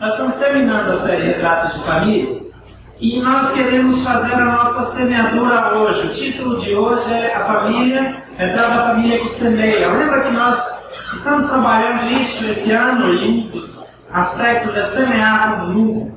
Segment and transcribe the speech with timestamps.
[0.00, 2.40] Nós estamos terminando a série Retratos de Família
[3.00, 6.06] e nós queremos fazer a nossa semeadura hoje.
[6.06, 9.88] O título de hoje é A Família, Retrato da Família que Semeia.
[9.88, 10.82] Lembra que nós
[11.14, 16.14] estamos trabalhando isso esse ano e um dos aspectos é semear no mundo.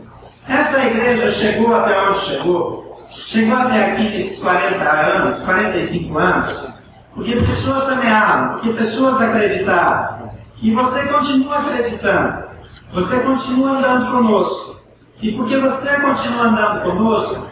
[0.47, 6.67] Essa igreja chegou até onde chegou, chegou até aqui nesses 40 anos, 45 anos,
[7.13, 10.31] porque pessoas semearam, porque pessoas acreditaram.
[10.61, 12.47] E você continua acreditando.
[12.93, 14.77] Você continua andando conosco.
[15.21, 17.47] E porque você continua andando conosco,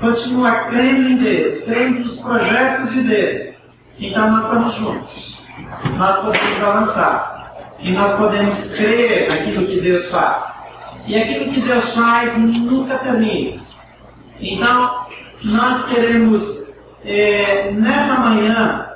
[0.00, 3.62] continua crendo em Deus, crendo nos projetos de Deus.
[3.98, 5.46] Então nós estamos juntos.
[5.96, 7.32] Nós podemos avançar.
[7.80, 10.64] E nós podemos crer naquilo que Deus faz.
[11.06, 13.60] E aquilo que Deus faz nunca termina.
[14.40, 15.06] Então,
[15.44, 16.74] nós queremos,
[17.04, 18.86] é, nessa manhã,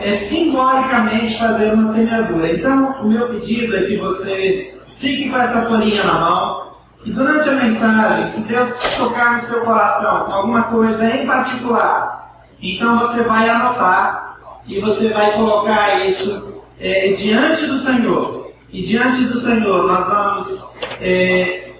[0.00, 2.52] é, simbolicamente fazer uma semeadura.
[2.52, 7.48] Então, o meu pedido é que você fique com essa folhinha na mão e durante
[7.48, 13.48] a mensagem, se Deus tocar no seu coração alguma coisa em particular, então você vai
[13.48, 18.52] anotar e você vai colocar isso é, diante do Senhor.
[18.70, 20.66] E diante do Senhor nós vamos
[21.00, 21.72] é,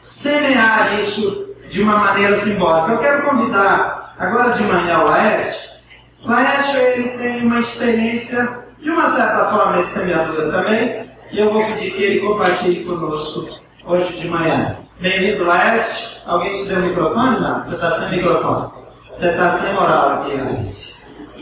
[0.00, 2.92] semear isso de uma maneira simbólica.
[2.92, 5.68] Eu quero convidar agora de manhã o Laeste
[6.24, 11.64] Laércio ele tem uma experiência, de uma certa forma, de semeadura também, e eu vou
[11.66, 13.48] pedir que ele compartilhe conosco
[13.84, 14.78] hoje de manhã.
[15.00, 16.18] Bem-vindo, Laércio.
[16.26, 17.40] Alguém te deu o microfone?
[17.40, 18.70] Não, você está sem microfone.
[19.10, 20.96] Você está sem moral aqui, Alice.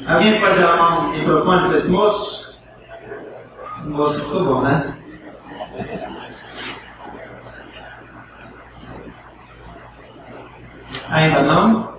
[0.06, 2.60] Alguém pode dar um microfone para esse moço?
[3.84, 4.96] O moço ficou bom, né?
[11.08, 11.96] Ainda não?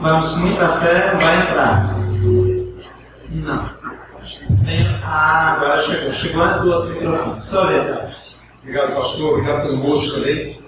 [0.00, 1.94] Vamos com muita fé, vai entrar.
[3.30, 3.79] Não.
[5.04, 6.12] Agora chegou.
[6.14, 7.40] Chegou antes do outro microfone.
[7.40, 9.32] Só vez, Obrigado, pastor.
[9.32, 10.58] Obrigado pelo moço também.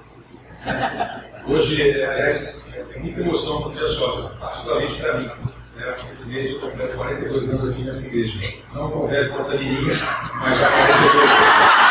[1.46, 5.30] Hoje, aliás, é muita emoção para o dia sócio, particularmente para mim.
[5.77, 5.94] Né?
[6.11, 8.55] Esse mês eu completo 42 anos aqui nessa igreja.
[8.74, 9.94] Não completo quanto a menina,
[10.40, 11.83] mas já 42 anos.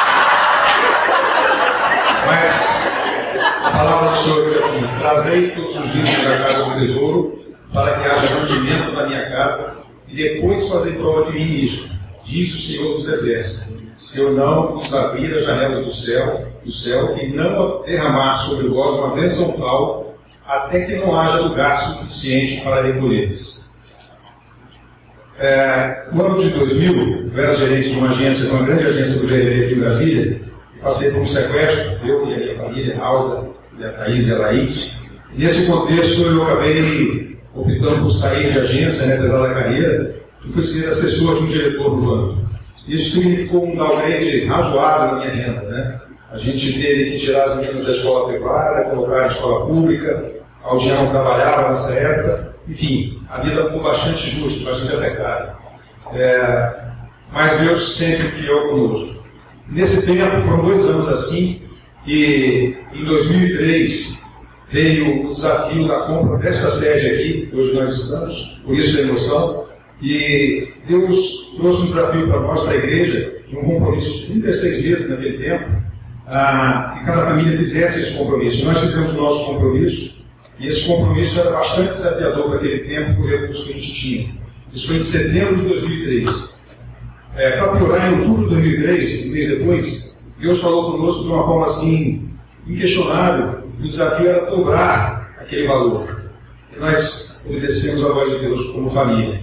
[2.26, 2.92] Mas
[3.64, 8.00] a palavra do Senhor diz assim: Trazei todos os dízimos da casa do tesouro, para
[8.00, 11.90] que haja mantimento na minha casa, e depois fazer prova de mim nisto.
[12.24, 13.64] Diz o Senhor dos Exércitos:
[13.96, 18.68] Se eu não vos abrir as janelas do céu, do céu e não derramar sobre
[18.68, 23.62] vós uma bênção tal, até que não haja lugar suficiente para recolher-lhes.
[25.40, 29.20] É, no ano de 2000, eu era gerente de uma agência, de uma grande agência
[29.20, 30.42] do GRE aqui em Brasília,
[30.82, 33.50] passei por um sequestro, eu e a minha família, a Alda,
[33.84, 35.04] a Thaís e a Laís.
[35.34, 40.64] Nesse contexto, eu acabei optando por sair de agência, né, apesar da carreira, e fui
[40.64, 42.42] ser assessor de um diretor do banco.
[42.88, 45.62] Isso significou um downgrade razoável na minha renda.
[45.62, 46.02] Né?
[46.32, 50.32] A gente teve que tirar as meninas da escola privada, colocar na escola pública,
[50.64, 52.56] a Aldinha não trabalhava nessa época.
[52.68, 55.58] Enfim, a vida ficou bastante justa, bastante até cara.
[56.14, 56.74] É,
[57.32, 59.22] mas Deus sempre criou conosco.
[59.68, 61.62] Nesse tempo, foram dois anos assim,
[62.06, 64.22] e em 2003
[64.72, 69.66] veio o desafio da compra desta sede aqui, hoje nós estamos, por isso a emoção,
[70.02, 74.84] e Deus trouxe um desafio para nós, para a igreja, de um compromisso de 36
[74.84, 75.70] meses naquele tempo,
[76.28, 78.66] ah, que cada família fizesse esse compromisso.
[78.66, 80.26] Nós fizemos o nosso compromisso,
[80.58, 84.30] e esse compromisso era bastante desafiador para aquele tempo, por recursos que a gente tinha.
[84.74, 86.52] Isso foi em setembro de 2003.
[87.36, 91.46] É, para piorar, em outubro de 2003, um mês depois, Deus falou conosco de uma
[91.46, 92.31] forma assim,
[92.68, 93.64] inquestionável.
[93.80, 96.22] O desafio era dobrar aquele valor.
[96.76, 99.42] E nós obedecemos a voz de Deus como família.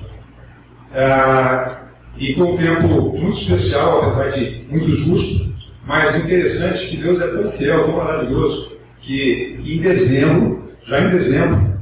[0.93, 1.79] Ah,
[2.17, 5.49] e foi um tempo muito especial, apesar de muito justo,
[5.87, 11.79] mas interessante que Deus é tão fiel, tão maravilhoso, que em dezembro, já em dezembro,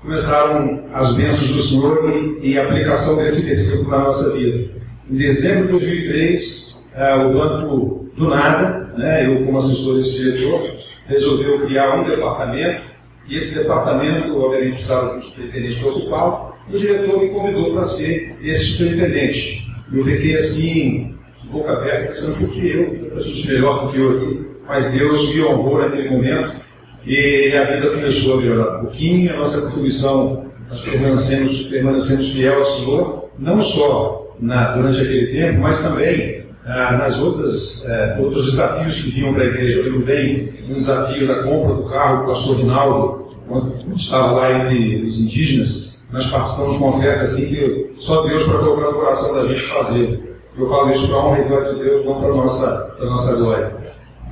[0.00, 2.08] começaram as bênças do Senhor
[2.40, 4.70] e, e a aplicação desse versículo na nossa vida.
[5.10, 10.74] Em dezembro de 2003, ah, o banco, do nada, né, eu como assessor desse diretor,
[11.06, 12.82] resolveu criar um departamento,
[13.28, 17.72] e esse departamento, obviamente, precisava de um superintendente para ocupá e o diretor me convidou
[17.72, 19.66] para ser esse superintendente.
[19.92, 21.14] Eu fiquei assim,
[21.50, 23.16] boca aberta, pensando, que eu?
[23.16, 24.46] A gente melhor do que eu aqui.
[24.66, 26.60] Mas Deus me honrou naquele momento
[27.04, 32.58] e a vida começou a melhorar um pouquinho, a nossa contribuição, nós permanecemos, permanecemos fiel
[32.58, 36.35] ao Senhor, não só na, durante aquele tempo, mas também
[36.66, 39.80] ah, nas outras eh, outros desafios que vinham para a igreja.
[39.80, 45.04] Eu bem um desafio da compra do carro do pastor Rinaldo, quando estava lá entre
[45.04, 49.34] os indígenas, nós participamos de uma oferta assim que só Deus para colocar no coração
[49.34, 50.38] da gente fazer.
[50.58, 53.06] Eu falo isso para a honra e glória de Deus, não para a nossa, para
[53.06, 53.76] a nossa glória.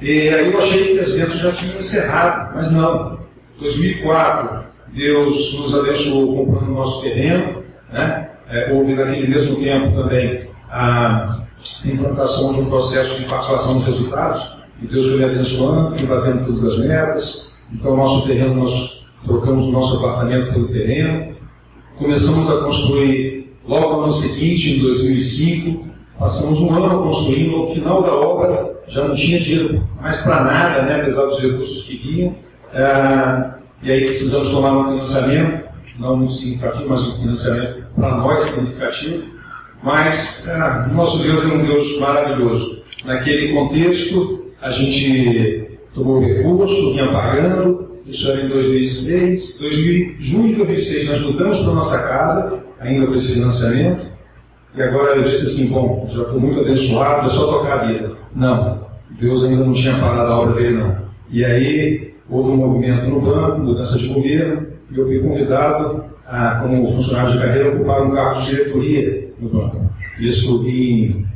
[0.01, 3.19] E aí eu achei que as bênçãos já tinham encerrado, mas não.
[3.61, 4.65] 2004,
[4.95, 8.31] Deus nos abençoou comprando o nosso terreno, né?
[8.49, 10.41] É, houve naquele mesmo tempo também
[10.71, 11.45] a
[11.85, 16.65] implantação de um processo de participação dos resultados, e Deus foi me abençoando, batendo todas
[16.65, 17.55] as metas.
[17.73, 21.35] Então, nosso terreno, nós trocamos o nosso apartamento pelo terreno,
[21.99, 25.89] começamos a construir logo no ano seguinte, em 2005,
[26.19, 30.83] passamos um ano construindo, ao final da obra já não tinha dinheiro mais para nada,
[30.83, 32.35] né, apesar dos recursos que vinham,
[32.75, 35.65] ah, e aí precisamos tomar um financiamento,
[35.99, 39.34] não significativo, mas um financiamento para nós significativo,
[39.85, 42.83] mas ah, nosso Deus é um Deus maravilhoso.
[43.05, 50.55] Naquele contexto, a gente tomou recurso, vinha pagando, isso era em 2006, 2000, junho de
[50.55, 54.07] 2006 nós mudamos para nossa casa, ainda com esse financiamento,
[54.75, 58.17] e agora eu disse assim, bom, já estou muito abençoado, é só tocar a vida.
[58.35, 58.87] Não,
[59.21, 60.97] Deus ainda não tinha parado a obra dele não.
[61.31, 66.57] E aí houve um movimento no banco, mudança de governo, e eu fui convidado, a,
[66.57, 69.91] como funcionário de carreira, a ocupar um cargo de diretoria banco.
[70.19, 71.27] Isso em,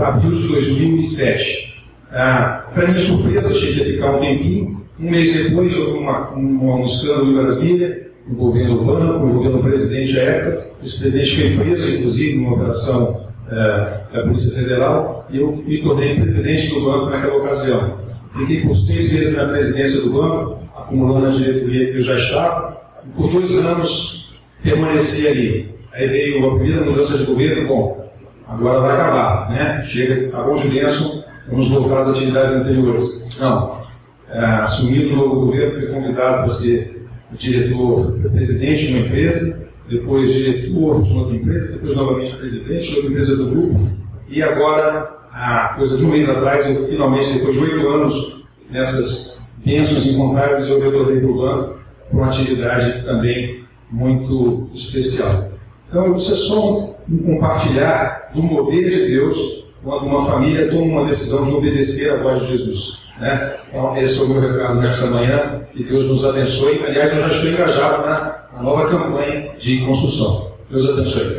[0.00, 1.74] abril de 2007.
[2.10, 4.84] Ah, para minha surpresa, cheguei a ficar um tempinho.
[5.00, 10.18] Um mês depois, houve uma, um, escândalo em Brasília, envolvendo o banco, envolvendo o presidente
[10.18, 10.66] à época.
[10.82, 16.14] Esse presidente foi preso, inclusive, numa operação é, da Polícia Federal, e eu me tornei
[16.14, 17.98] presidente do banco naquela ocasião.
[18.38, 22.80] Fiquei por seis meses na presidência do banco, acumulando a diretoria que eu já estava,
[23.04, 25.73] e por dois anos permaneci ali.
[25.94, 28.12] Aí veio a primeira mudança de governo, bom,
[28.48, 29.84] agora vai acabar, né?
[29.84, 33.38] Chega, acabou de bênção, vamos voltar às atividades anteriores.
[33.38, 33.84] Não.
[34.28, 40.32] É, assumindo o novo governo, fui convidado para ser diretor, presidente de uma empresa, depois
[40.32, 43.90] diretor de outra empresa, depois novamente presidente de outra empresa do grupo,
[44.28, 49.48] e agora, há coisa de um mês atrás, eu finalmente, depois de oito anos nessas
[49.64, 51.78] bênçãos incontáveis, eu retornei para o banco
[52.10, 53.62] para uma atividade também
[53.92, 55.53] muito especial.
[55.94, 56.72] Então, isso é só
[57.08, 62.16] um, compartilhar do mover de Deus quando uma família toma uma decisão de obedecer à
[62.16, 62.98] voz de Jesus.
[63.20, 63.56] Né?
[63.68, 65.62] Então, esse é o meu recado nessa manhã.
[65.72, 66.82] Que Deus nos abençoe.
[66.84, 70.50] Aliás, eu já estou engajado na, na nova campanha de construção.
[70.68, 71.38] Deus abençoe.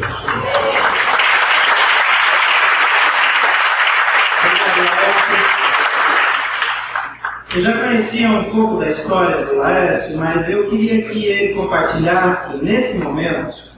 [7.57, 12.63] Eu já conhecia um pouco da história do Laércio, mas eu queria que ele compartilhasse
[12.63, 13.74] nesse momento,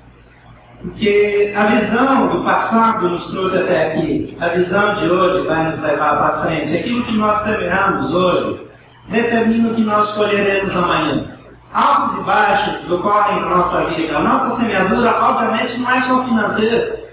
[0.82, 5.80] porque a visão do passado nos trouxe até aqui, a visão de hoje vai nos
[5.80, 6.78] levar para frente.
[6.78, 8.68] Aquilo que nós semeamos hoje
[9.10, 11.36] determina o que nós colheremos amanhã.
[11.74, 14.18] Altos e baixos ocorrem na nossa vida.
[14.18, 17.08] A nossa semeadura, obviamente, não é só financeira.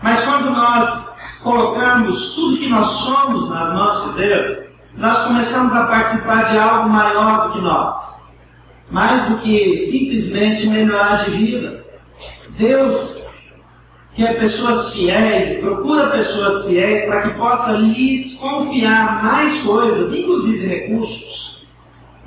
[0.00, 4.62] Mas quando nós colocamos tudo que nós somos nas mãos de Deus,
[4.96, 8.22] nós começamos a participar de algo maior do que nós.
[8.90, 11.81] Mais do que simplesmente melhorar de vida.
[12.58, 13.26] Deus
[14.14, 21.66] quer pessoas fiéis procura pessoas fiéis para que possa lhes confiar mais coisas, inclusive recursos,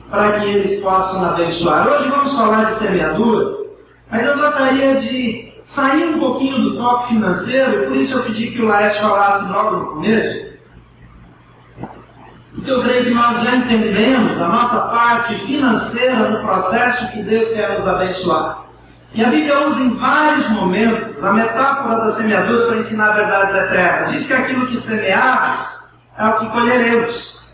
[0.10, 1.88] para que eles possam abençoar.
[1.88, 3.66] Hoje vamos falar de semeadura,
[4.10, 8.62] mas eu gostaria de sair um pouquinho do foco financeiro, por isso eu pedi que
[8.62, 10.56] o Laércio falasse logo no começo,
[12.56, 17.50] porque eu creio que nós já entendemos a nossa parte financeira no processo que Deus
[17.50, 18.65] quer nos abençoar.
[19.16, 24.12] E a Bíblia usa em vários momentos a metáfora da semeadura para ensinar verdades eternas.
[24.12, 27.50] Diz que aquilo que semearmos é o que colheremos.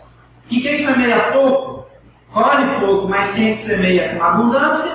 [0.50, 1.86] E quem semeia pouco,
[2.32, 4.92] colhe pouco, mas quem semeia com abundância,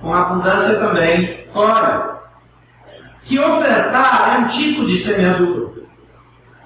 [0.00, 2.02] com abundância também colhe.
[3.22, 5.70] Que ofertar é um tipo de semeadura.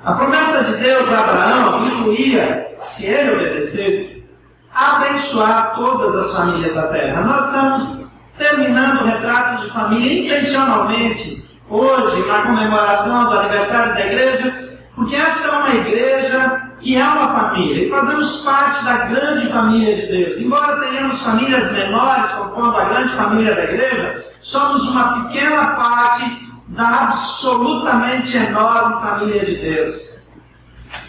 [0.02, 4.26] A promessa de Deus a Abraão incluía, se ele obedecesse,
[4.74, 7.20] abençoar todas as famílias da terra.
[7.20, 8.05] Nós estamos
[8.38, 15.48] terminando o retrato de família intencionalmente, hoje, na comemoração do aniversário da igreja, porque essa
[15.48, 20.38] é uma igreja que é uma família, e fazemos parte da grande família de Deus.
[20.38, 26.88] Embora tenhamos famílias menores, compondo a grande família da igreja, somos uma pequena parte da
[27.04, 30.22] absolutamente enorme família de Deus.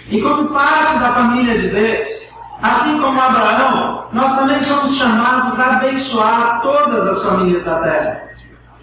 [0.10, 2.27] E como parte da família de Deus,
[2.62, 8.24] Assim como Abraão, nós também somos chamados a abençoar todas as famílias da terra.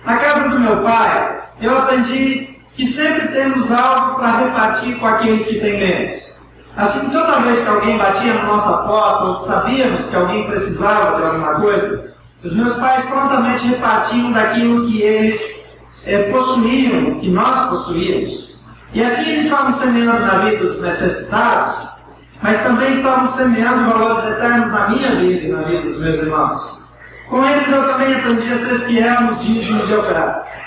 [0.04, 5.47] Na casa do meu pai, eu aprendi que sempre temos algo para repartir com aqueles
[5.47, 6.35] que têm menos.
[6.76, 11.23] Assim, toda vez que alguém batia na nossa porta, ou sabíamos que alguém precisava de
[11.23, 18.59] alguma coisa, os meus pais prontamente repartiam daquilo que eles é, possuíam, que nós possuíamos.
[18.93, 21.94] E assim eles estavam semeando na vida dos necessitados,
[22.43, 26.85] mas também estavam semeando valores eternos na minha vida e na vida dos meus irmãos.
[27.29, 30.64] Com eles eu também aprendi a ser fiel nos dízimos e ofertas.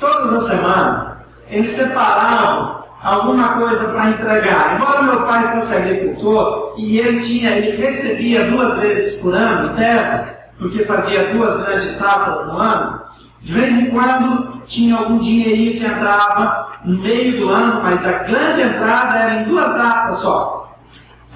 [0.00, 4.76] Todas as semanas, eles separavam alguma coisa para entregar.
[4.76, 9.76] Embora meu pai fosse agricultor e ele tinha, ele recebia duas vezes por ano, em
[9.76, 10.24] tese,
[10.58, 13.00] porque fazia duas grandes safras no ano,
[13.42, 18.12] de vez em quando tinha algum dinheirinho que entrava no meio do ano, mas a
[18.24, 20.57] grande entrada era em duas datas só.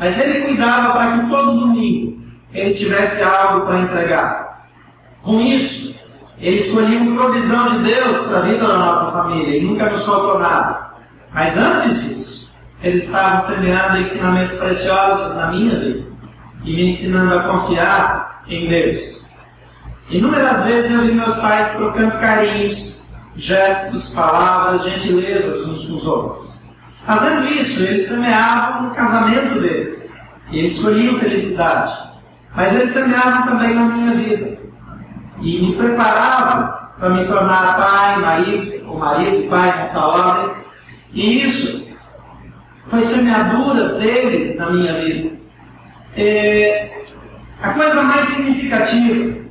[0.03, 2.21] Mas ele cuidava para que todo domingo
[2.53, 4.67] ele tivesse algo para entregar.
[5.23, 5.95] Com isso,
[6.41, 10.05] ele escolhia uma provisão de Deus para a vida da nossa família e nunca nos
[10.05, 10.91] faltou nada.
[11.33, 16.05] Mas antes disso, eles estavam semeando ensinamentos preciosos na minha vida
[16.65, 19.25] e me ensinando a confiar em Deus.
[20.11, 23.05] Inúmeras vezes eu vi meus pais trocando carinhos,
[23.37, 26.62] gestos, palavras, gentilezas uns com os outros.
[27.07, 30.17] Fazendo isso, eles semeavam no casamento deles
[30.51, 31.93] e eles escolhiam felicidade.
[32.55, 34.59] Mas eles semeavam também na minha vida
[35.41, 40.57] e me preparavam para me tornar pai, marido, ou marido, pai nessa ordem,
[41.13, 41.89] e isso
[42.89, 45.37] foi semeadura deles na minha vida.
[46.17, 47.05] É,
[47.61, 49.43] a coisa mais significativa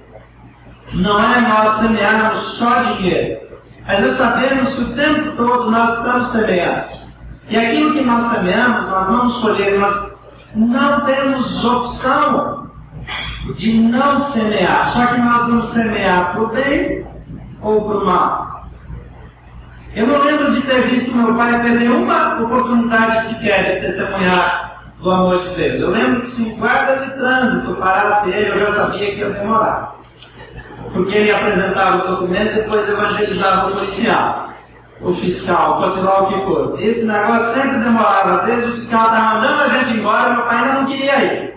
[0.94, 3.42] não é nós semearmos só dinheiro,
[3.86, 7.11] mas é sabermos que o tempo todo nós estamos semeando.
[7.50, 10.18] E aquilo que nós semeamos, nós vamos colher, nós
[10.56, 12.70] não temos opção
[13.56, 17.06] de não semear, só que nós vamos semear para o bem
[17.62, 18.52] ou para o mal.
[19.94, 25.12] Eu não lembro de ter visto meu pai perder uma oportunidade sequer de testemunhar do
[25.12, 25.82] amor de Deus.
[25.82, 29.30] Eu lembro que se um guarda de trânsito parasse ele, eu já sabia que ia
[29.32, 29.96] demorar.
[30.94, 34.54] Porque ele apresentava o documento e depois evangelizava o policial,
[35.02, 36.84] o fiscal, fosse lá o que fosse.
[36.84, 38.42] Esse negócio sempre demorava.
[38.42, 41.54] Às vezes o fiscal estava mandando a gente embora, meu pai ainda não queria ir.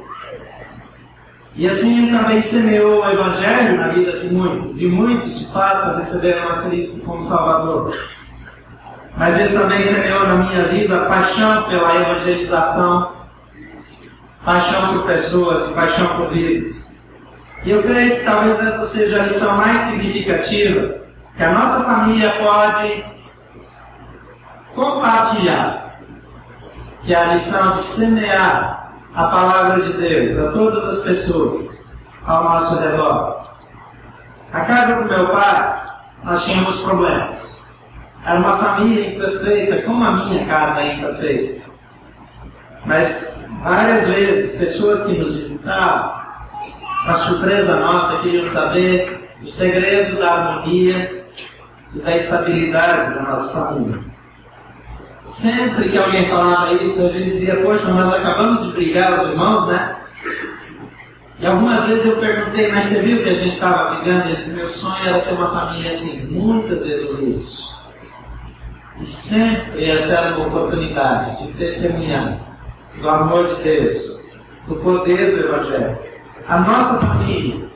[1.56, 5.96] E assim ele também semeou o Evangelho na vida de muitos, e muitos, de fato,
[5.96, 7.94] receberam a Cristo como Salvador
[9.16, 13.12] mas ele também semeou na minha vida paixão pela evangelização,
[14.44, 16.92] paixão por pessoas e paixão por vidas.
[17.64, 20.96] E eu creio que talvez essa seja a lição mais significativa
[21.36, 23.04] que a nossa família pode
[24.74, 26.00] compartilhar,
[27.04, 31.94] que a lição de semear a palavra de Deus a todas as pessoas
[32.26, 33.42] ao nosso redor.
[34.52, 35.82] A casa do meu pai,
[36.24, 37.74] nós tínhamos problemas.
[38.24, 41.64] Era uma família imperfeita, como a minha casa é imperfeita.
[42.86, 46.14] Mas várias vezes, pessoas que nos visitavam,
[47.04, 51.26] para surpresa nossa, queriam saber o segredo da harmonia
[51.94, 54.13] e da estabilidade da nossa família.
[55.34, 59.96] Sempre que alguém falava isso, gente dizia, poxa, nós acabamos de brigar, os irmãos, né?
[61.40, 64.28] E algumas vezes eu perguntei, mas você viu que a gente estava brigando?
[64.28, 66.24] Ele disse, meu sonho era ter uma família assim.
[66.26, 67.84] Muitas vezes eu vi isso.
[69.00, 72.38] E sempre essa era uma oportunidade de testemunhar
[73.00, 74.24] do amor de Deus,
[74.68, 75.98] do poder do Evangelho.
[76.46, 77.68] A nossa família,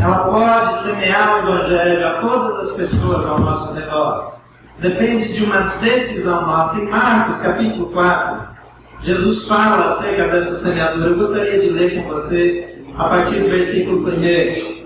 [0.00, 4.41] ela pode semear o Evangelho a todas as pessoas ao nosso redor.
[4.78, 6.80] Depende de uma decisão nossa.
[6.80, 8.48] Em Marcos, capítulo 4,
[9.02, 11.10] Jesus fala acerca dessa semeadura.
[11.10, 14.82] Eu gostaria de ler com você a partir do versículo 1.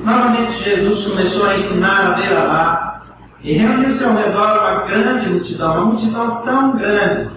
[0.00, 3.06] Novamente, Jesus começou a ensinar a beira-mar
[3.42, 7.30] e reuniu-se ao redor uma grande multidão, uma multidão tão grande,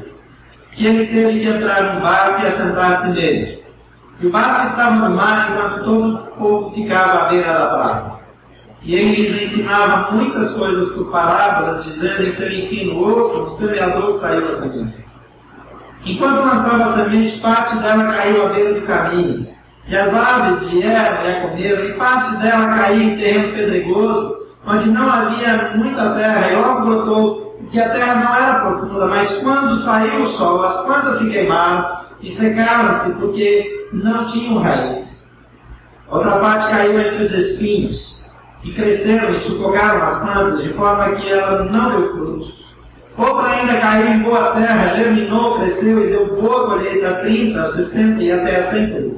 [0.73, 3.63] que ele teve que entrar no barco e assentar-se nele.
[4.19, 8.18] E o barco estava no mar enquanto todo o povo ficava à beira da praia.
[8.81, 14.13] E ele lhes ensinava muitas coisas por parábolas, dizendo em seu ensino outro, o semeador
[14.13, 15.05] saiu a semente.
[16.05, 19.47] Enquanto lançava a semente, parte dela caiu à beira do caminho.
[19.87, 24.89] E as aves vieram e a comeram, e parte dela caiu em terreno pedregoso, onde
[24.91, 29.75] não havia muita terra, e logo brotou, que a terra não era profunda, mas quando
[29.75, 35.35] saiu o sol, as plantas se queimaram e secaram-se, porque não tinham raiz.
[36.07, 38.18] Outra parte caiu entre os espinhos,
[38.63, 42.59] e cresceram e sufocaram as plantas, de forma que ela não deu frutos.
[43.17, 47.65] Outra ainda caiu em boa terra, germinou, cresceu e deu boa colheita a 30, a
[47.65, 49.13] 60 e até a 100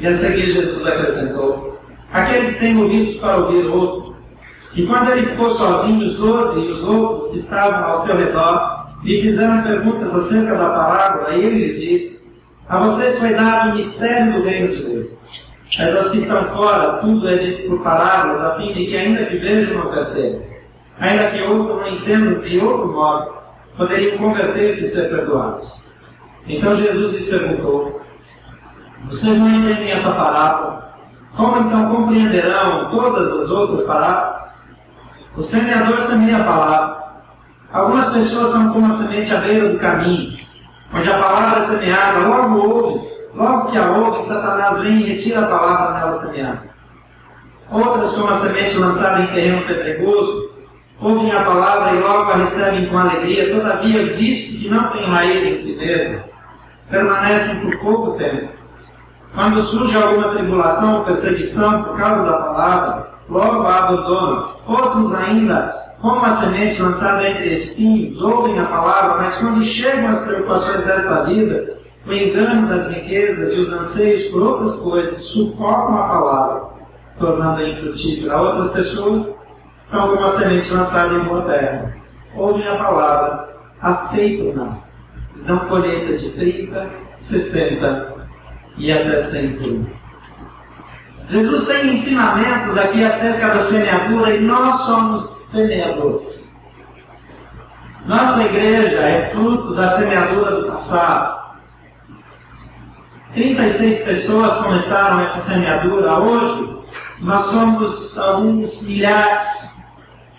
[0.00, 1.78] E a seguir Jesus acrescentou,
[2.12, 4.12] aquele que tem ouvidos para ouvir, ouça.
[4.74, 8.88] E quando ele ficou sozinho, os doze e os outros que estavam ao seu redor
[9.04, 12.28] lhe fizeram perguntas acerca da parábola, e ele lhes disse:
[12.68, 15.43] A vocês foi dado o mistério do reino de Deus.
[15.78, 19.24] Mas aos que estão fora, tudo é dito por parábolas, a fim de que, ainda
[19.26, 20.42] que vejam, não percebam.
[21.00, 23.34] Ainda que ouçam, não entendam de outro modo,
[23.76, 25.84] poderiam converter-se e ser perdoados.
[26.46, 28.00] Então Jesus lhes perguntou:
[29.08, 30.94] Vocês não entendem essa parábola?
[31.36, 34.64] Como então compreenderão todas as outras parábolas?
[35.36, 37.04] O semeador semeia a palavra.
[37.72, 40.38] Algumas pessoas são como a semente à beira do caminho,
[40.94, 45.40] onde a palavra é semeada, logo ouve, logo que a ouve, Satanás vem e retira
[45.40, 46.62] a palavra nela semeada.
[47.70, 50.50] Outras, como a semente lançada em terreno pedregoso,
[51.00, 55.46] ouvem a palavra e logo a recebem com alegria, todavia, visto que não têm raiz
[55.46, 56.38] em si mesmas,
[56.90, 58.52] permanecem por pouco tempo.
[59.34, 64.54] Quando surge alguma tribulação ou perseguição por causa da palavra, logo a abandonam.
[64.66, 70.20] Outros ainda, como a semente lançada entre espinhos, ouvem a palavra, mas quando chegam as
[70.20, 76.08] preocupações desta vida, o engano das riquezas e os anseios por outras coisas sufocam a
[76.08, 76.62] palavra,
[77.18, 78.40] tornando-a infrutífera.
[78.40, 79.46] Outras pessoas
[79.84, 81.96] são como a semente lançada em boa terra.
[82.34, 84.78] Ouvem a palavra, aceitam-na,
[85.46, 88.14] dão colheita de 30, 60
[88.76, 89.86] e até 100 por.
[91.30, 96.52] Jesus tem ensinamentos aqui acerca da semeadura e nós somos semeadores.
[98.04, 101.43] Nossa igreja é fruto da semeadura do passado.
[103.34, 106.20] 36 pessoas começaram essa semeadura.
[106.20, 106.78] Hoje,
[107.20, 109.74] nós somos alguns milhares.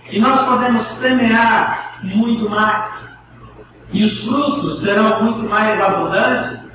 [0.10, 3.16] E nós podemos semear muito mais.
[3.92, 6.72] E os frutos serão muito mais abundantes,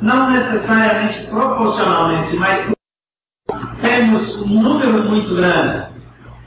[0.00, 2.70] não necessariamente proporcionalmente, mas
[3.80, 5.88] temos um número muito grande.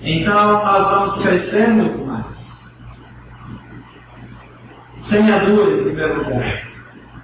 [0.01, 2.63] Então nós vamos crescer muito mais.
[4.99, 6.64] Semeadura, em primeiro lugar.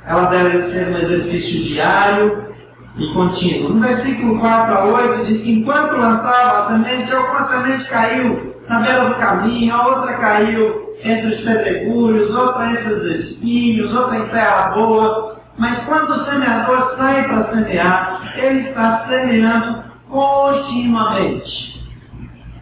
[0.06, 2.52] Ela deve ser um exercício diário
[2.98, 3.74] e contínuo.
[3.74, 8.80] No versículo 4 a 8 diz que enquanto lançava a semente, alguma semente caiu na
[8.80, 14.28] beira do caminho, a outra caiu entre os pedregulhos, outra entre os espinhos, outra em
[14.28, 15.40] terra boa.
[15.58, 21.82] Mas quando o semeador sai para semear, ele está semeando continuamente.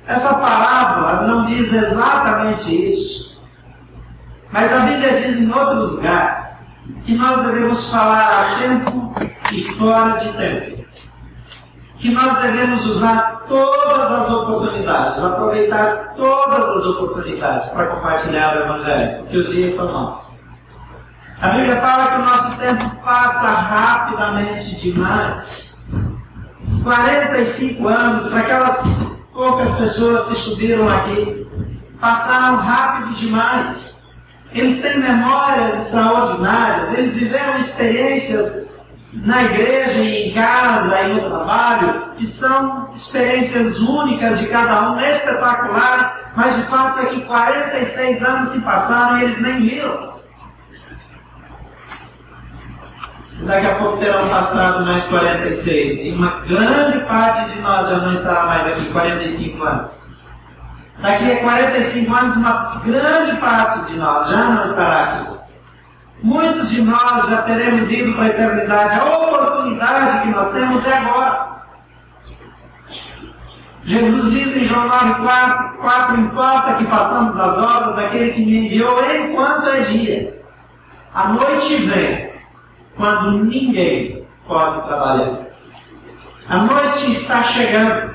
[0.06, 3.40] Essa parábola não diz exatamente isso,
[4.52, 6.59] mas a Bíblia diz em outros lugares
[7.06, 9.14] que nós devemos falar a tempo
[9.52, 10.86] e fora de tempo.
[11.98, 19.18] Que nós devemos usar todas as oportunidades, aproveitar todas as oportunidades para compartilhar o Evangelho,
[19.24, 20.40] porque os dias são maus.
[21.42, 25.88] A Bíblia fala que o nosso tempo passa rapidamente demais.
[26.84, 28.84] 45 anos, para aquelas
[29.34, 31.48] poucas pessoas que subiram aqui,
[32.00, 33.99] passaram rápido demais.
[34.52, 38.68] Eles têm memórias extraordinárias, eles viveram experiências
[39.14, 46.08] na igreja em casa e no trabalho, que são experiências únicas de cada um, espetaculares,
[46.36, 50.20] mas o fato é que 46 anos se passaram e eles nem viram.
[53.42, 56.06] daqui a pouco terão passado mais 46.
[56.06, 60.09] E uma grande parte de nós já não estará mais aqui, 45 anos.
[61.02, 65.40] Daqui a 45 anos, uma grande parte de nós já não estará aqui.
[66.22, 69.00] Muitos de nós já teremos ido para a eternidade.
[69.00, 71.50] A oportunidade que nós temos é agora.
[73.84, 78.66] Jesus diz em João 9, 4, 4 importa que façamos as obras daquele que me
[78.66, 80.44] enviou enquanto é dia.
[81.14, 82.34] A noite vem
[82.98, 85.40] quando ninguém pode trabalhar.
[86.50, 88.09] A noite está chegando.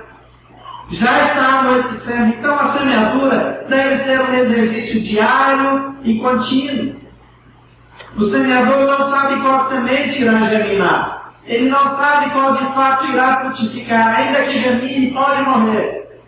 [0.90, 2.35] Já está anoitecendo.
[2.35, 6.97] Então a semeadura deve ser um exercício diário e contínuo.
[8.16, 11.35] O semeador não sabe qual semente irá germinar.
[11.47, 14.16] Ele não sabe qual de fato irá frutificar.
[14.16, 16.20] Ainda que germine, pode morrer.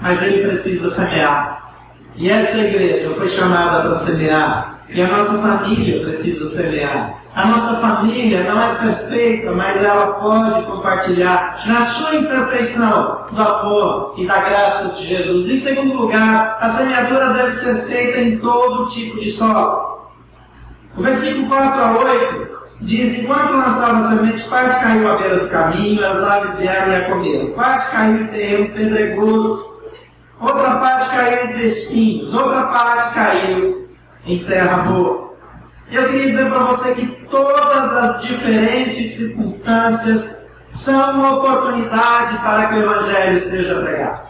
[0.00, 1.74] Mas ele precisa semear.
[2.16, 4.80] E essa igreja foi chamada para semear.
[4.88, 7.21] E a nossa família precisa semear.
[7.34, 14.14] A nossa família não é perfeita, mas ela pode compartilhar na sua imperfeição do amor
[14.18, 15.48] e da graça de Jesus.
[15.48, 20.10] Em segundo lugar, a semeadura deve ser feita em todo tipo de solo.
[20.94, 22.48] O versículo 4 a 8
[22.82, 27.08] diz: Enquanto lançava semente, parte caiu à beira do caminho, as aves vieram e a
[27.08, 27.50] comeram.
[27.52, 29.80] Parte caiu em terreno pedregoso,
[30.38, 33.88] outra parte caiu entre espinhos, outra parte caiu
[34.26, 35.31] em terra boa.
[35.92, 42.74] Eu queria dizer para você que todas as diferentes circunstâncias são uma oportunidade para que
[42.76, 44.22] o Evangelho seja pregado.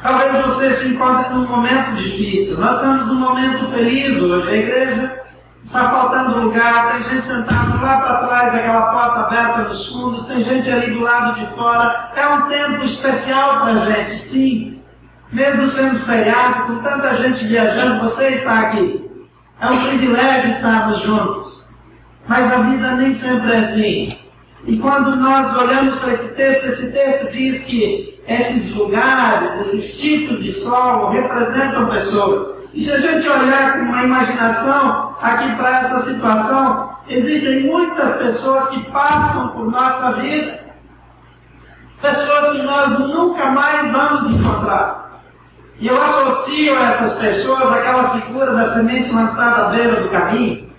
[0.00, 2.58] Talvez você se encontre num momento difícil.
[2.58, 4.48] Nós estamos num momento feliz hoje.
[4.48, 5.20] A igreja
[5.60, 10.40] está faltando lugar, tem gente sentada lá para trás daquela porta aberta nos fundos, tem
[10.44, 12.12] gente ali do lado de fora.
[12.14, 14.80] É um tempo especial para a gente, sim.
[15.32, 19.09] Mesmo sendo feriado, com tanta gente viajando, você está aqui.
[19.60, 21.68] É um privilégio estarmos juntos.
[22.26, 24.08] Mas a vida nem sempre é assim.
[24.66, 30.42] E quando nós olhamos para esse texto, esse texto diz que esses lugares, esses tipos
[30.42, 32.60] de solo representam pessoas.
[32.72, 38.68] E se a gente olhar com uma imaginação aqui para essa situação, existem muitas pessoas
[38.68, 40.60] que passam por nossa vida,
[42.00, 45.09] pessoas que nós nunca mais vamos encontrar.
[45.80, 50.70] E eu associo essas pessoas àquela figura da semente lançada à beira do caminho.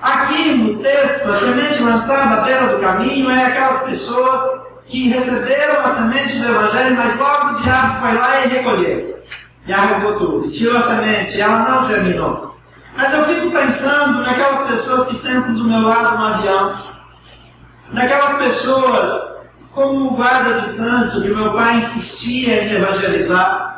[0.00, 4.40] Aqui no texto, a semente lançada à beira do caminho é aquelas pessoas
[4.86, 9.22] que receberam a semente do Evangelho, mas logo o diabo foi lá e recolheu.
[9.66, 10.46] E arrancou tudo.
[10.46, 12.56] E tirou a semente, e ela não germinou.
[12.96, 16.70] Mas eu fico pensando naquelas pessoas que sentam do meu lado no avião.
[17.92, 19.36] Naquelas pessoas,
[19.74, 23.75] como o guarda de trânsito que meu pai insistia em evangelizar.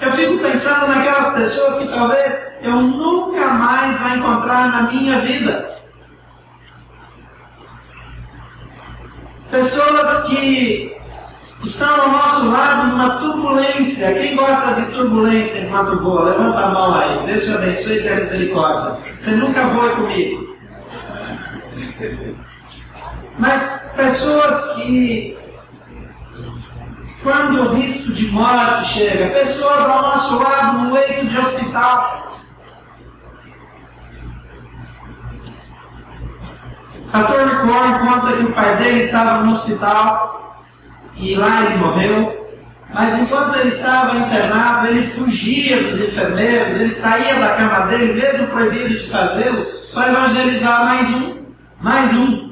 [0.00, 5.74] Eu fico pensando naquelas pessoas que talvez eu nunca mais vou encontrar na minha vida.
[9.50, 10.96] Pessoas que
[11.62, 14.12] estão ao nosso lado numa turbulência.
[14.14, 16.30] Quem gosta de turbulência enquanto voa?
[16.30, 17.26] Levanta a mão aí.
[17.26, 19.14] Deus te abençoe e tenha misericórdia.
[19.18, 20.56] Você nunca voa comigo.
[23.38, 25.38] Mas pessoas que
[27.24, 32.38] quando o risco de morte chega, pessoas ao nosso lado no leito de hospital.
[37.10, 40.64] Pastor Nicole conta que o pai dele estava no hospital
[41.16, 42.44] e lá ele morreu.
[42.92, 48.46] Mas enquanto ele estava internado, ele fugia dos enfermeiros, ele saía da cama dele, mesmo
[48.48, 51.42] proibido de fazê-lo, para evangelizar mais um,
[51.80, 52.43] mais um.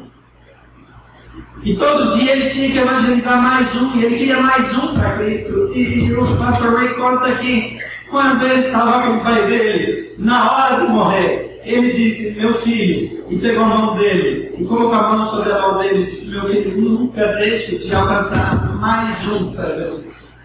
[1.65, 5.13] E todo dia ele tinha que evangelizar mais um, e ele queria mais um para
[5.13, 5.71] Cristo.
[5.75, 7.79] E, o pastor Ray conta que
[8.11, 13.25] quando ele estava com o pai dele, na hora de morrer, ele disse, meu filho,
[13.31, 16.31] e pegou a mão dele, e colocou a mão sobre a mão dele, e disse,
[16.31, 20.41] meu filho, nunca deixe de alcançar mais um para Jesus.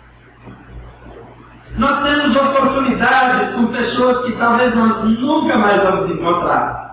[1.77, 6.86] Nós temos oportunidades com pessoas que talvez nós nunca mais vamos encontrar.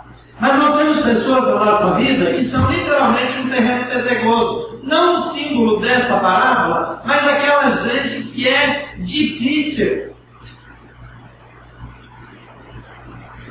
[0.45, 4.79] Mas nós temos pessoas na nossa vida que são literalmente um terreno pedregoso.
[4.83, 10.15] Não o símbolo dessa parábola, mas aquela gente que é difícil.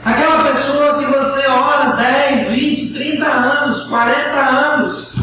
[0.05, 5.15] Aquela pessoa que você ora 10, 20, 30 anos, 40 anos,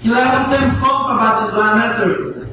[0.00, 2.46] e leva um tempão para batizar, né, Sr.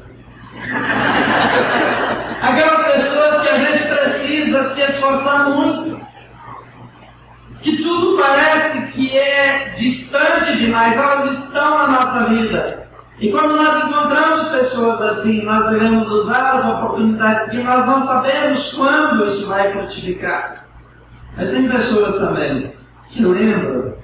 [2.42, 5.89] Aquelas pessoas que a gente precisa se esforçar muito
[7.62, 12.88] que tudo parece que é distante demais, elas estão na nossa vida.
[13.18, 18.72] E quando nós encontramos pessoas assim, nós devemos usar as oportunidades, porque nós não sabemos
[18.72, 20.66] quando isso vai frutificar.
[21.36, 22.72] Mas tem pessoas também
[23.10, 23.94] que lembram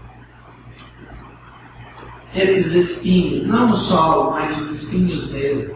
[2.35, 5.75] esses espinhos, não o solo, mas os espinhos dele.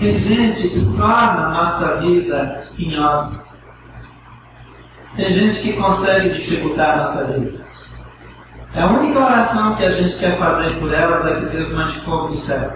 [0.00, 3.42] Tem gente que torna a nossa vida espinhosa.
[5.16, 7.64] Tem gente que consegue dificultar a nossa vida.
[8.74, 12.28] A única oração que a gente quer fazer por elas é que Deus mande fogo
[12.28, 12.72] do céu.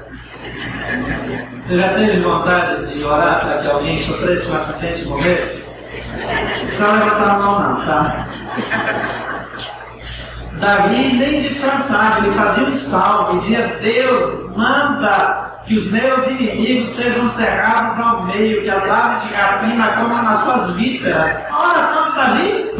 [1.66, 5.66] Você já teve vontade de orar para que alguém sofresse um acidente e morresse?
[6.76, 8.28] Só levantar a mão não, tá?
[10.60, 17.28] Davi nem descansava, ele fazia um salmo, dizia, Deus, manda que os meus inimigos sejam
[17.28, 21.36] cerrados ao meio, que as aves de rapina comam nas suas vísceras.
[21.50, 22.74] A oração de Davi.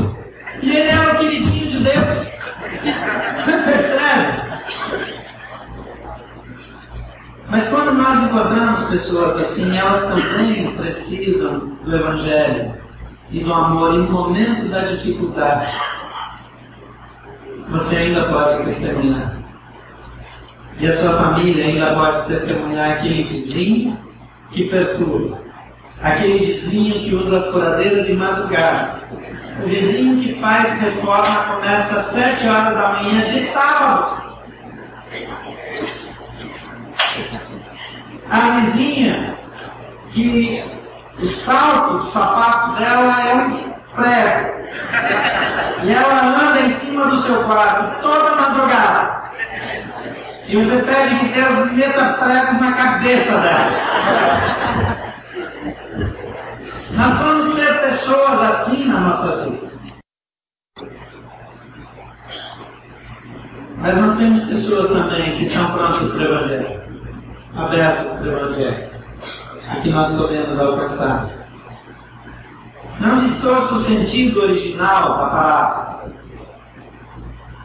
[0.63, 2.33] E ele era o queridinho de Deus.
[3.37, 4.49] Você percebe?
[7.51, 12.75] Mas quando nós encontramos pessoas assim, elas também precisam do Evangelho
[13.31, 15.71] e do amor em momento da dificuldade.
[17.69, 19.48] Você ainda pode testemunhar.
[20.81, 23.99] E a sua família ainda pode testemunhar aquele vizinho
[24.53, 25.41] que perturba,
[26.01, 29.03] aquele vizinho que usa a furadeira de madrugada,
[29.65, 34.29] o vizinho que faz reforma começa às sete horas da manhã de sábado.
[38.31, 39.37] A vizinha
[40.13, 40.65] que
[41.19, 44.59] o salto, o sapato dela é um prego.
[45.83, 49.19] E ela anda em cima do seu quarto toda madrugada.
[50.49, 53.71] E você pede que Deus meta pregos na cabeça dela.
[56.93, 59.69] Nós vamos ter pessoas assim na nossa vida.
[63.77, 66.81] Mas nós temos pessoas também que estão prontas para o Evangelho,
[67.55, 68.91] abertas para o Evangelho.
[69.77, 71.29] e que nós podemos alcançar.
[73.01, 76.08] Não distorça o sentido original da palavra.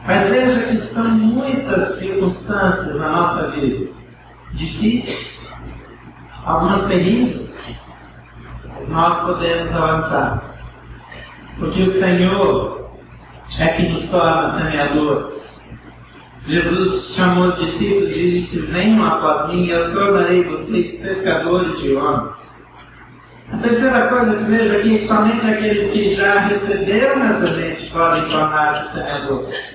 [0.06, 3.88] Mas veja que são muitas circunstâncias na nossa vida
[4.52, 5.52] difíceis,
[6.44, 7.82] algumas terríveis,
[8.74, 10.54] mas nós podemos avançar.
[11.58, 12.90] Porque o Senhor
[13.58, 15.54] é que nos torna semeadores.
[16.46, 22.54] Jesus chamou os discípulos e disse: Venham após mim, eu tornarei vocês pescadores de homens.
[23.50, 27.90] A terceira coisa que vejo aqui é que somente aqueles que já receberam essa semente
[27.90, 29.73] podem tornar-se semeadores.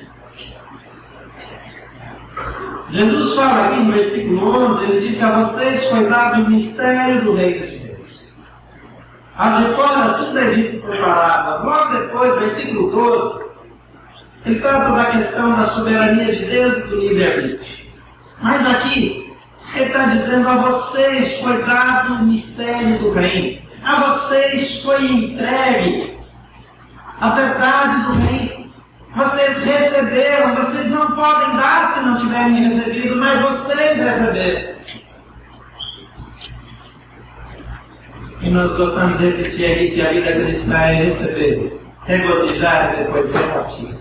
[2.92, 7.36] Jesus fala aqui no versículo 11, ele disse a vocês foi dado o mistério do
[7.36, 8.34] reino de Deus.
[9.38, 11.64] A Jecola, tudo é dito por palavras.
[11.64, 13.60] Logo depois, versículo 12,
[14.46, 17.90] ele trata da questão da soberania de Deus e do livre-arbítrio.
[18.42, 19.36] Mas aqui,
[19.76, 23.62] ele está dizendo a vocês foi dado o mistério do reino.
[23.84, 26.18] A vocês foi entregue
[27.22, 28.59] a verdade do reino.
[29.16, 34.80] Vocês receberam, vocês não podem dar se não tiverem recebido, mas vocês receberam.
[38.42, 43.34] E nós gostamos de repetir aqui que a vida cristã é receber, regozijar e depois
[43.34, 43.96] repartir.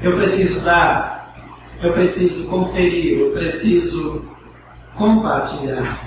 [0.00, 1.34] Eu preciso dar,
[1.82, 4.24] eu preciso conferir, eu preciso
[4.96, 5.98] compartilhar.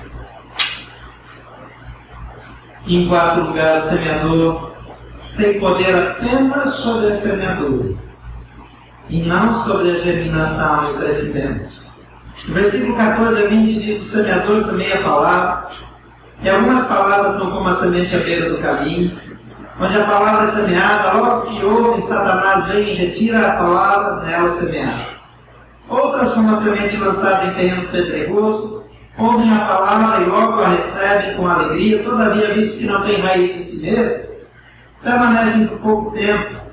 [2.86, 4.75] E em quarto lugar, o semeador
[5.36, 7.94] tem poder apenas sobre a semeadura
[9.10, 11.86] e não sobre a germinação e o crescimento.
[12.48, 15.68] No versículo 14 a 20 diz: O semeador semeia a palavra,
[16.42, 19.20] e algumas palavras são como a semente à beira do caminho,
[19.80, 24.50] onde a palavra é semeada, logo que ouve, Satanás vem e retira a palavra nela
[24.50, 25.16] semeada.
[25.88, 28.84] Outras, como a semente lançada em terreno pedregoso,
[29.18, 33.58] ouvem a palavra e logo a recebem com alegria, todavia, visto que não tem raiz
[33.58, 34.55] em si mesmas,
[35.02, 36.66] permanecem por pouco tempo.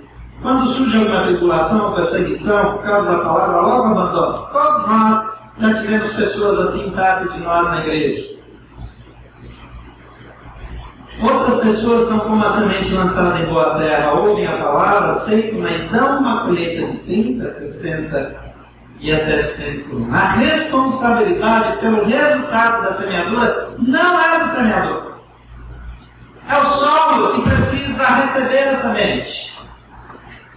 [0.42, 4.46] Quando surge alguma tribulação perseguição por causa da palavra, logo abandonam.
[4.52, 8.32] Todos nós já tivemos pessoas assim perto de nós na igreja.
[11.20, 15.90] Outras pessoas são como a semente lançada em boa terra, ouvem a palavra, aceitam, mas
[15.90, 18.52] dão uma colheita de 30, 60
[18.98, 25.12] e até 100 A responsabilidade pelo resultado da semeadura não é do semeador.
[26.48, 29.52] É o solo que precisa receber a semente.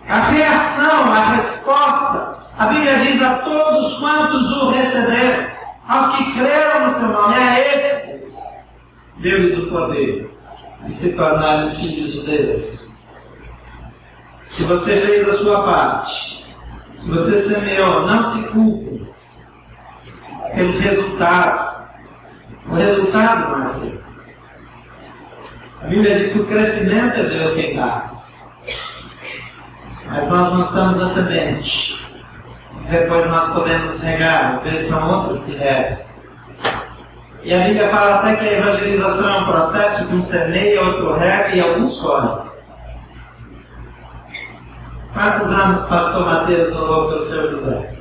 [0.08, 5.48] A criação, a resposta, a Bíblia diz a todos quantos o receberam,
[5.88, 8.44] aos que creram no seu nome, a esses,
[9.18, 10.32] Deus do poder
[10.86, 12.96] de se tornarem filhos de Deus.
[14.46, 16.46] Se você fez a sua parte,
[16.96, 19.08] se você semeou, não se culpe
[20.56, 21.76] pelo resultado.
[22.68, 24.05] O resultado não é.
[25.86, 28.10] A Bíblia diz que o crescimento é Deus quem dá.
[30.08, 32.04] Mas nós lançamos a semente.
[32.90, 36.00] Depois nós podemos regar, às vezes são outros que regam.
[37.44, 41.18] E a Bíblia fala até que a evangelização é um processo que um semeia, outro
[41.18, 42.40] rega e alguns colhem.
[45.14, 47.96] Quantos anos o pastor Mateus orou pelo seu José?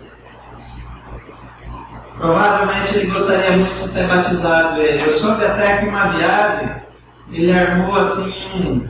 [2.16, 5.11] Provavelmente ele gostaria muito de ter batizado ele.
[5.11, 6.85] Eu soube até que uma viagem
[7.30, 8.88] ele armou assim um,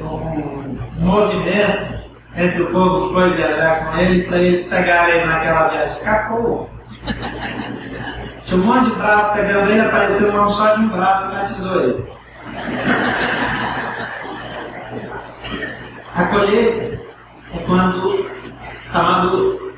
[0.00, 2.02] um movimento
[2.36, 5.88] entre o povo que foi viajar com ele para eles pegarem naquela viagem.
[5.88, 6.70] Escapou.
[8.44, 11.80] Tinha um monte de braço pegando ele, apareceu uma só de um braço e batizou
[11.80, 12.12] ele.
[16.14, 17.00] A colheita
[17.54, 18.26] é quando
[18.86, 19.72] está maduro.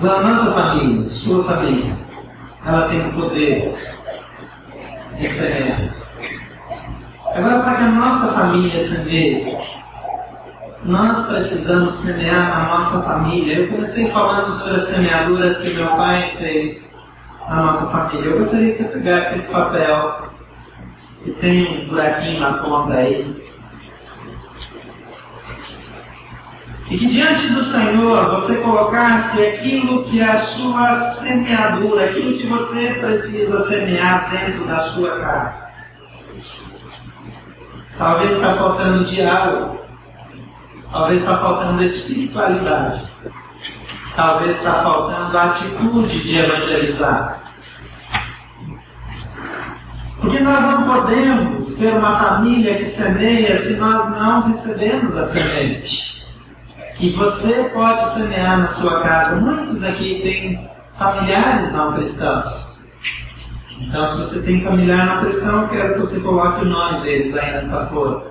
[0.00, 1.96] Da nossa família, sua família,
[2.66, 3.74] ela tem o poder
[5.16, 5.94] de semear.
[7.34, 9.56] Agora, para que a nossa família semeie,
[10.84, 13.58] nós precisamos semear na nossa família.
[13.58, 16.94] Eu comecei falando sobre as semeaduras que meu pai fez
[17.48, 18.30] na nossa família.
[18.30, 20.30] Eu gostaria que você pegasse esse papel,
[21.22, 23.45] que tem um buraquinho na ponta aí,
[26.88, 32.46] E que diante do Senhor você colocasse aquilo que é a sua semeadura, aquilo que
[32.46, 35.66] você precisa semear dentro da sua casa.
[37.98, 39.80] Talvez está faltando diálogo.
[40.92, 43.08] Talvez está faltando espiritualidade.
[44.14, 47.40] Talvez está faltando a atitude de evangelizar.
[50.20, 56.15] Porque nós não podemos ser uma família que semeia se nós não recebemos a semente
[56.96, 59.36] que você pode semear na sua casa.
[59.36, 62.84] Muitos aqui têm familiares não cristãos.
[63.78, 67.36] Então, se você tem familiar não cristão, eu quero que você coloque o nome deles
[67.36, 68.22] aí nessa folha.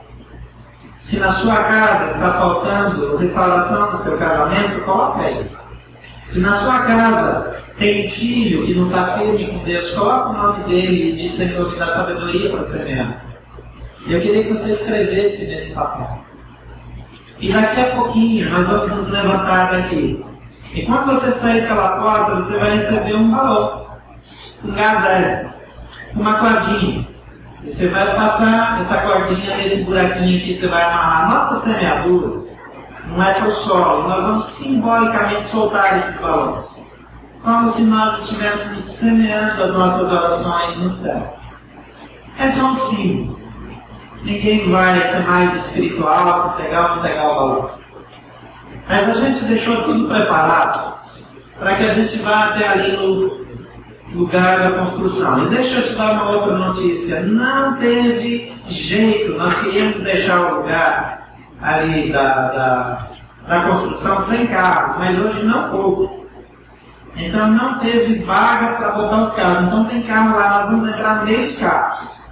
[0.98, 5.52] Se na sua casa está faltando restauração do seu casamento, coloque aí.
[6.30, 10.64] Se na sua casa tem filho que não está firme com Deus, coloque o nome
[10.64, 13.26] dele e diz, Senhor, me dá sabedoria para semear.
[14.08, 16.26] E eu queria que você escrevesse nesse papel.
[17.40, 20.26] E daqui a pouquinho nós vamos nos levantar daqui.
[20.74, 23.88] E quando você sair pela porta, você vai receber um balão,
[24.64, 25.50] um gazélio,
[26.14, 27.08] uma cordinha.
[27.64, 31.32] E você vai passar essa cordinha nesse buraquinho aqui, você vai amarrar.
[31.32, 32.46] Nossa semeadura
[33.08, 34.08] não é para o solo.
[34.08, 36.96] Nós vamos simbolicamente soltar esses balões.
[37.44, 41.38] Como se nós estivéssemos semeando as nossas orações no céu.
[42.40, 43.45] É só um símbolo.
[44.24, 47.72] Ninguém vai ser mais espiritual se pegar ou não pegar o balão.
[48.88, 50.96] Mas a gente deixou tudo preparado
[51.60, 53.46] para que a gente vá até ali no
[54.14, 55.46] lugar da construção.
[55.46, 57.22] E deixa eu te dar uma outra notícia.
[57.22, 63.08] Não teve jeito, nós queríamos deixar o lugar ali da, da,
[63.48, 66.26] da construção sem carros, mas hoje não pouco.
[67.16, 69.68] Então não teve vaga para botar os carros.
[69.68, 72.25] Então tem carro lá, nós vamos entrar meio dos carros.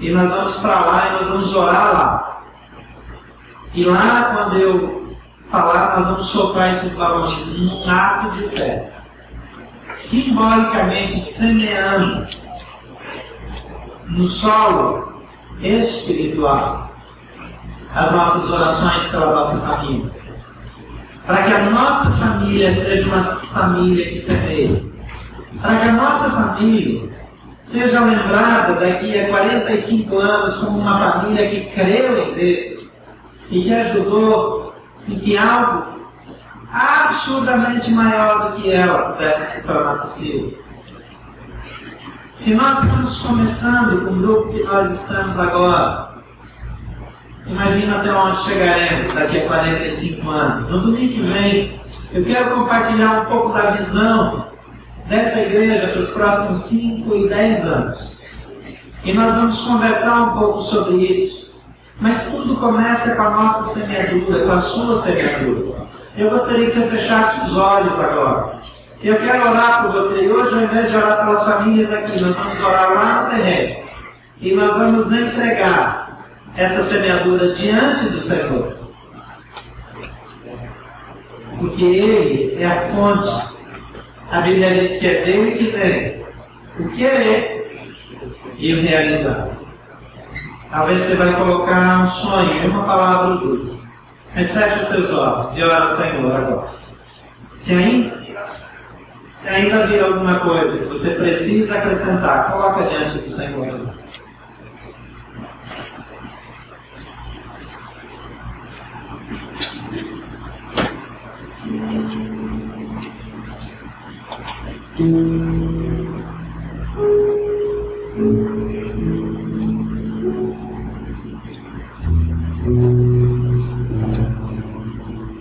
[0.00, 2.42] E nós vamos para lá e nós vamos orar lá.
[3.74, 5.16] E lá, quando eu
[5.50, 8.92] falar, nós vamos soprar esses balões num ato de fé.
[9.94, 12.26] Simbolicamente semeando
[14.06, 15.22] no solo
[15.60, 16.90] espiritual
[17.94, 20.10] as nossas orações pela nossa família.
[21.26, 24.82] Para que a nossa família seja uma família que semeia.
[25.60, 27.27] Para que a nossa família
[27.70, 33.06] seja lembrada daqui a 45 anos como uma família que creu em Deus
[33.50, 34.74] e que ajudou
[35.06, 35.98] em que algo
[36.72, 40.58] absurdamente maior do que ela pudesse se tornar possível.
[42.36, 46.14] Se nós estamos começando com o grupo que nós estamos agora,
[47.46, 50.70] imagina até onde chegaremos daqui a 45 anos.
[50.70, 51.80] No domingo que vem,
[52.12, 54.47] eu quero compartilhar um pouco da visão
[55.08, 58.28] dessa igreja para os próximos 5 e 10 anos.
[59.04, 61.58] E nós vamos conversar um pouco sobre isso.
[62.00, 65.78] Mas tudo começa com a nossa semeadura, com a sua semeadura.
[66.16, 68.60] Eu gostaria que você fechasse os olhos agora.
[69.02, 70.24] Eu quero orar por você.
[70.24, 73.84] E hoje, ao invés de orar pelas famílias aqui, nós vamos orar lá no terreno.
[74.40, 78.76] E nós vamos entregar essa semeadura diante do Senhor.
[81.58, 83.57] Porque Ele é a fonte
[84.30, 86.24] a Bíblia diz que é dele que vem
[86.78, 87.98] o querer
[88.56, 89.48] e o realizar.
[90.70, 93.96] Talvez você vai colocar um sonho uma palavra ou duas.
[94.34, 96.70] Mas feche seus olhos e ora ao Senhor agora.
[97.56, 98.18] Se ainda,
[99.30, 104.08] se ainda vir alguma coisa que você precisa acrescentar, coloca diante do Senhor agora.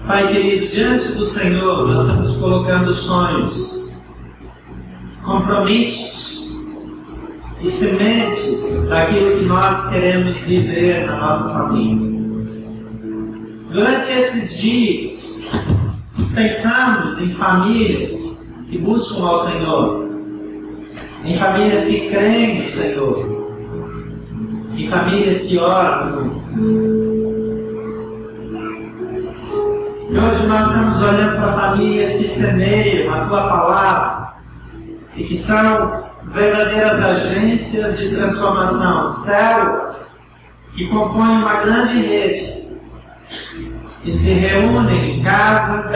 [0.05, 3.99] Pai querido, diante do Senhor nós estamos colocando sonhos,
[5.25, 6.55] compromissos
[7.59, 12.21] e sementes daquilo que nós queremos viver na nossa família.
[13.71, 15.49] Durante esses dias,
[16.35, 20.07] pensamos em famílias que buscam ao Senhor,
[21.25, 23.51] em famílias que creem no Senhor,
[24.77, 27.16] em famílias que oram juntas.
[30.09, 34.33] E hoje nós estamos olhando para famílias que semeiam a tua palavra
[35.15, 40.25] e que são verdadeiras agências de transformação, células
[40.75, 42.67] que compõem uma grande rede
[44.05, 45.89] e se reúnem em casa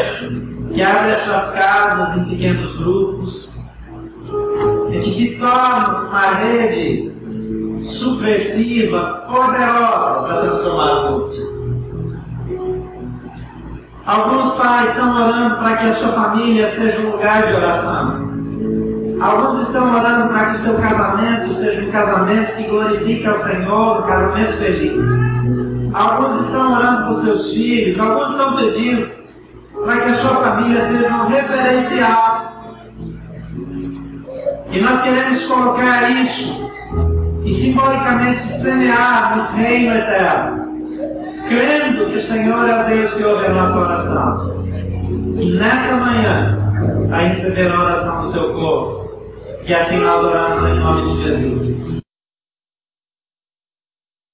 [0.73, 3.61] que abre as suas casas em pequenos grupos,
[4.91, 7.11] e que se torna uma rede
[7.85, 11.50] supressiva, poderosa para transformar o mundo.
[14.05, 18.31] Alguns pais estão orando para que a sua família seja um lugar de oração.
[19.21, 23.99] Alguns estão orando para que o seu casamento seja um casamento que glorifique ao Senhor,
[23.99, 25.01] um casamento feliz.
[25.93, 29.11] Alguns estão orando por seus filhos, alguns estão pedindo
[29.85, 32.51] para que a sua família seja um referencial.
[34.71, 36.71] E nós queremos colocar isso
[37.43, 40.60] e simbolicamente semear no reino eterno,
[41.47, 44.65] crendo que o Senhor é o Deus que ouve a nossa oração.
[45.37, 46.61] E nessa manhã,
[47.11, 49.11] a receber a oração do teu povo.
[49.65, 52.00] Que assim nós oramos em nome de Jesus.